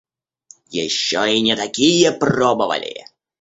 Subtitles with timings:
[0.71, 3.05] Еще и не такие пробовали.